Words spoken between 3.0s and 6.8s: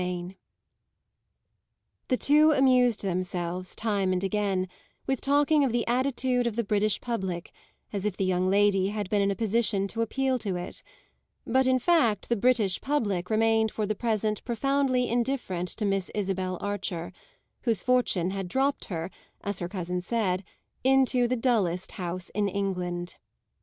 themselves, time and again, with talking of the attitude of the